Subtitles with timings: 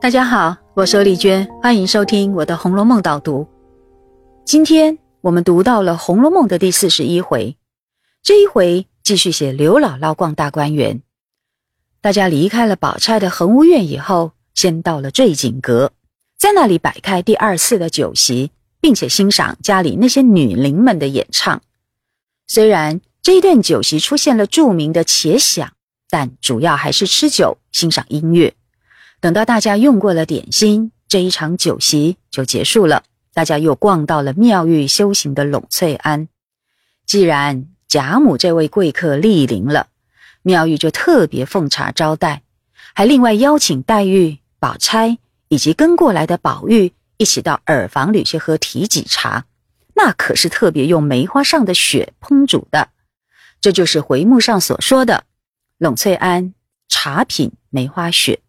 [0.00, 3.46] 大家好，我是丽娟，欢迎收听我的《红楼梦》导读。
[4.46, 7.54] 今天我们读到了《红楼梦》的第四十一回，
[8.22, 11.02] 这一回继续写刘姥姥逛大观园。
[12.00, 15.92] 大家离开了宝钗的恒芜苑以后，先到了醉景阁，
[16.38, 21.60] 在那里摆开第二次的酒席，并且欣赏家里那些女伶们的演唱。
[22.46, 25.70] 虽然这一段酒席出现了著名的且响，
[26.08, 28.54] 但主要还是吃酒、欣赏音乐。
[29.20, 33.02] 等到大家用过了点心，这一场酒席就结束了。
[33.34, 36.28] 大家又逛到了妙玉修行的栊翠庵。
[37.06, 39.88] 既然贾母这位贵客莅临了，
[40.42, 42.42] 妙玉就特别奉茶招待，
[42.94, 49.44] 还另外邀请黛玉、宝钗以及跟过来的宝玉一起到耳房里去喝提己茶。
[49.94, 52.88] 那可是特别用梅花上的雪烹煮的，
[53.60, 55.24] 这就是回目上所说的
[55.78, 56.54] 栊翠庵
[56.88, 58.40] 茶品梅花雪。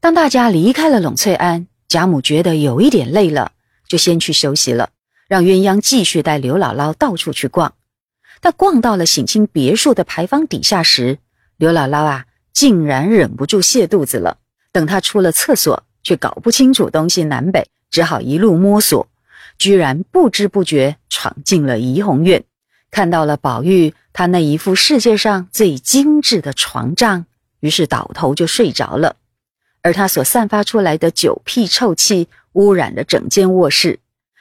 [0.00, 3.52] 当大家离开了栊翠庵，贾母觉得有一点累了，
[3.88, 4.90] 就先去休息了，
[5.26, 7.74] 让鸳鸯继续带刘姥姥到处去逛。
[8.40, 11.18] 但逛到了省亲别墅的牌坊底下时，
[11.56, 14.38] 刘姥姥啊，竟然忍不住泻肚子了。
[14.70, 19.08] 等她出了厕所，却搞不清楚东西南北，只好一路摸索，
[19.58, 22.44] 居然不知不觉闯进了怡红院，
[22.92, 27.26] 看到了宝玉他那一副世界上最精致的床帐，
[27.58, 29.16] 于是倒头就睡着了。
[29.82, 34.00] 而他所散发出来的酒屁臭气污染了整间卧室，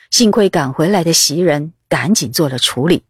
[0.10, 3.04] 幸亏赶回来的袭人赶紧做了处理。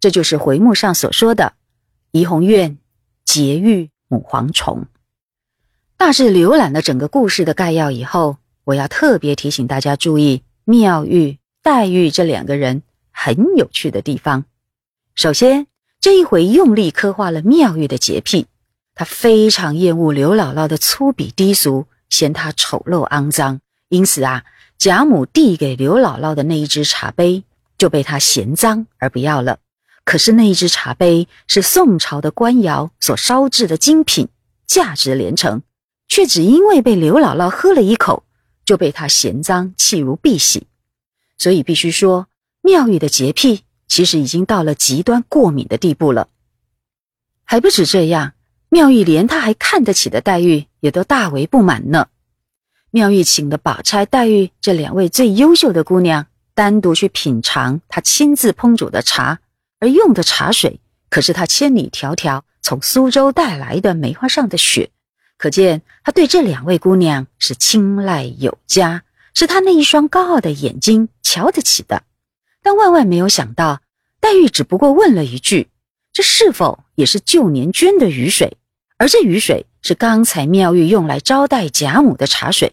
[0.00, 1.54] 这就是回目上所说的
[2.12, 2.78] “怡红院
[3.24, 4.86] 劫狱母蝗虫”。
[5.96, 14.44] 大致浏览了整个故事的概要以后，我要特别提醒大家注意妙玉、黛玉这两个人很有趣的地方。
[15.14, 15.66] 首先，
[16.00, 18.46] 这一回用力刻画了妙玉的洁癖。
[18.96, 24.44] 他非常厌恶刘姥姥的粗鄙低俗，嫌她丑陋肮脏，因此啊，
[24.78, 27.44] 贾母递给刘姥姥的那一只茶杯
[27.76, 29.58] 就被他嫌脏而不要了。
[30.06, 34.28] 可是那一只茶杯是宋朝的官窑所烧制的精品，
[34.66, 35.60] 价值连城，
[36.08, 38.24] 却只因为被刘姥姥喝了一口，
[38.64, 40.62] 就被他嫌脏弃如敝屣。
[41.36, 42.28] 所以必须说，
[42.62, 46.28] 妙玉的洁癖其实已经到了极端过敏的地步了。
[47.44, 48.32] 还不止这样。
[48.68, 52.08] 妙玉连他还看得起的黛玉也都大为不满呢。
[52.90, 59.40] 妙玉请的宝钗、黛玉这两位最优秀的姑娘单独去品尝她亲自烹煮的茶，
[59.80, 64.90] 而用的茶水可是她千里迢迢从苏州带来的梅花上的雪，
[65.38, 72.02] 可见他对这两位姑娘是青睐有加，是他那一双高傲的眼睛瞧得起的。
[72.62, 73.80] 但万万没有想到，
[74.18, 75.68] 黛玉只不过问了一句。
[76.16, 78.56] 这是否也是旧年捐的雨水？
[78.96, 82.72] 而这雨水是刚才妙玉用来招待贾母的茶水。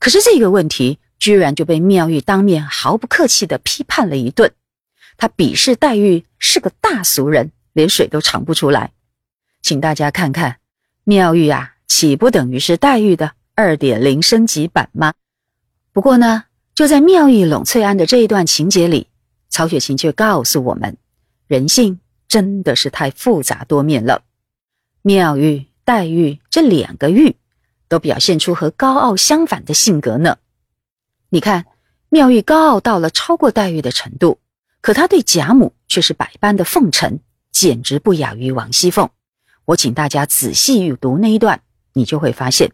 [0.00, 4.50] 可是这个问题居然就被妙玉当面毫不客气地批判了一顿。
[5.16, 8.90] 他鄙视黛玉是个大俗人，连水都尝不出来。
[9.62, 10.56] 请大家看看，
[11.04, 15.12] 妙玉啊，岂不等于是黛玉的二点零升级版吗？
[15.92, 19.06] 不过呢，就在妙玉栊翠庵的这一段情节里，
[19.48, 20.96] 曹雪芹却告诉我们，
[21.46, 22.00] 人性。
[22.30, 24.22] 真的是太复杂多面了。
[25.02, 27.36] 妙玉、黛玉这两个玉，
[27.88, 30.38] 都表现出和高傲相反的性格呢。
[31.30, 31.66] 你看，
[32.08, 34.38] 妙玉高傲到了超过黛玉的程度，
[34.80, 37.18] 可她对贾母却是百般的奉承，
[37.50, 39.10] 简直不亚于王熙凤。
[39.64, 41.62] 我请大家仔细阅读那一段，
[41.94, 42.70] 你就会发现，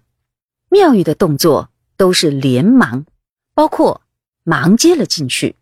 [0.69, 3.07] 妙玉的动作都是连忙，
[3.55, 4.03] 包括
[4.45, 5.57] 忙接了进去，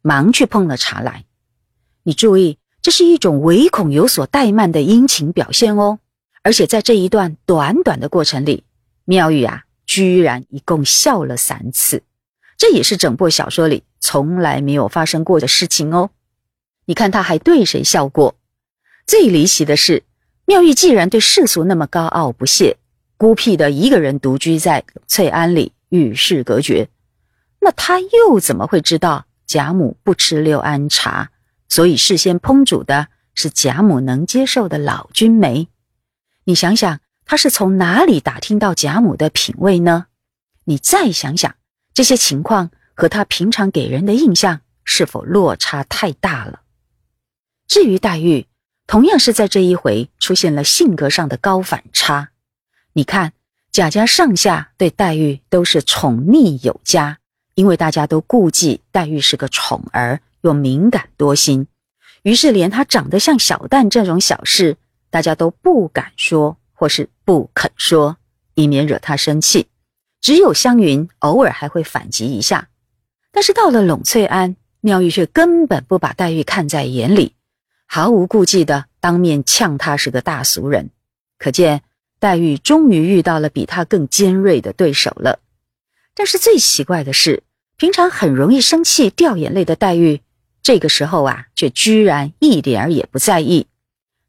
[0.00, 1.26] 忙去碰了茶来。
[2.04, 2.58] 你注意。
[2.84, 6.00] 这是一种唯恐有所怠慢的殷勤表现哦，
[6.42, 8.62] 而且在这一段短短的过程里，
[9.06, 12.02] 妙玉啊，居然一共笑了三次，
[12.58, 16.10] 这也是整部小说里从来没有发生过的事情哦。
[16.84, 18.34] 你看他还对谁笑过？
[19.06, 20.02] 最离奇的是，
[20.44, 22.76] 妙玉既然对世俗那么高傲不屑，
[23.16, 26.90] 孤僻的一个人独居在翠庵里与世隔绝，
[27.60, 31.30] 那他又怎么会知道贾母不吃六安茶？
[31.68, 35.68] 所以事先烹煮的是贾母能接受的老君梅，
[36.44, 40.06] 你想想，他是从哪里打听到贾母的品味呢？
[40.64, 41.54] 你再想想，
[41.92, 46.60] 这些情况和他平常给人的印象是否落差太大了？
[47.66, 48.46] 至于黛玉，
[48.86, 52.30] 同样是在这一回出现了性格上的高反差。
[52.92, 53.32] 你看，
[53.72, 57.18] 贾家上下对黛玉都是宠溺有加，
[57.54, 60.20] 因为大家都顾忌黛玉是个宠儿。
[60.44, 61.68] 又敏感多心，
[62.22, 64.76] 于是连他长得像小蛋这种小事，
[65.08, 68.18] 大家都不敢说或是不肯说，
[68.52, 69.68] 以免惹他生气。
[70.20, 72.68] 只有湘云偶尔还会反击一下，
[73.32, 77.34] 但是到了冷翠庵，妙玉却根本不把黛玉看在眼里，
[77.86, 80.90] 毫无顾忌的当面呛他是个大俗人。
[81.38, 81.82] 可见
[82.18, 85.40] 黛玉终于遇到了比他更尖锐的对手了。
[86.14, 87.42] 但是最奇怪的是，
[87.78, 90.20] 平常很容易生气、掉眼泪的黛玉，
[90.64, 93.68] 这个时候啊，却居然一点儿也不在意。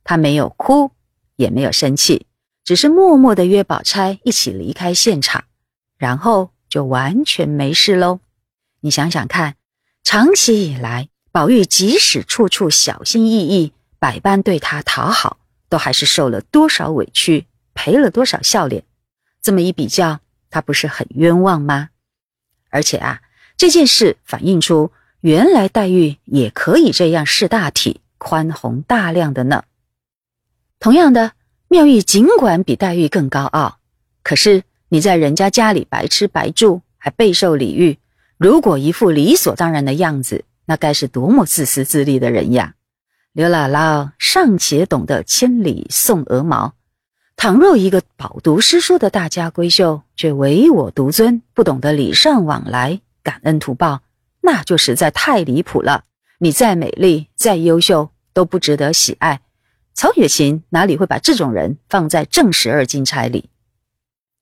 [0.03, 0.91] 她没有哭，
[1.37, 2.27] 也没有生气，
[2.63, 5.45] 只是默默的约宝钗一起离开现场，
[5.97, 8.19] 然后就完全没事喽。
[8.81, 9.55] 你想想看，
[10.03, 15.39] 长期以来，宝玉即使处处小心翼翼，百般对她讨好，
[15.69, 18.83] 都还是受了多少委屈，赔了多少笑脸。
[19.41, 20.19] 这么一比较。
[20.47, 21.89] 他不是很冤枉吗？
[22.69, 23.21] 而且啊，
[23.57, 24.89] 这件事反映出
[25.25, 29.63] 原来黛玉也可以这样识大体、宽宏大量的呢。
[30.79, 31.31] 同样的，
[31.67, 33.79] 妙玉尽管比黛玉更高傲，
[34.21, 37.97] 可是你在人家家里白吃白住，还备受礼遇，
[38.37, 42.75] 如果一副理所当然的样子，那该是多么自私自利的人呀！
[43.33, 46.75] 刘姥姥尚且懂得千里送鹅毛。
[47.35, 54.01] 倘若一个饱读诗书的大家闺秀却唯我独尊，不懂得礼尚往来、感恩图报，
[54.45, 56.03] 那就实在太离谱了。
[56.37, 59.41] 你再美丽、再优秀，都不值得喜爱。
[59.95, 63.49] 曹雪芹哪里会把这种人放在正十二金钗里？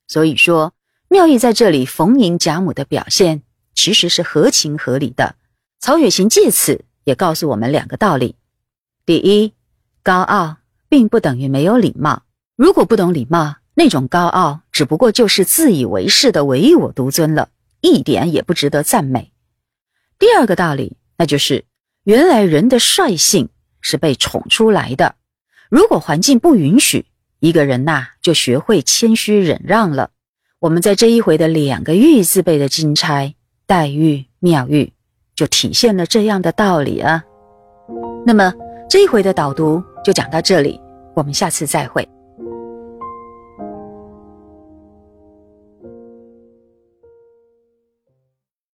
[0.07, 0.73] 所以说，
[1.07, 5.35] 妙玉在这里逢迎贾母的表现，其实是合情合理的。
[5.79, 8.35] 曹雪芹借此也告诉我们两个道理：
[9.05, 9.53] 第一，
[10.01, 10.57] 高傲
[10.89, 12.23] 并不等于没有礼貌。
[12.57, 17.49] 如果不懂礼貌，那种高傲只不过就是自以为是的唯我独尊了，
[17.81, 19.32] 一点也不值得赞美。
[20.23, 21.65] 第二个道理，那就是
[22.05, 23.49] 原来人的率性
[23.81, 25.15] 是被宠出来的。
[25.69, 27.05] 如果环境不允许，
[27.41, 30.11] 一个人呐就学会谦虚忍让了。
[30.59, 33.35] 我们在这一回的两个玉字辈的金钗
[33.67, 34.93] 黛玉、妙玉，
[35.35, 37.21] 就体现了这样的道理啊。
[38.25, 38.53] 那么
[38.89, 40.79] 这一回的导读就讲到这里，
[41.17, 42.07] 我们下次再会。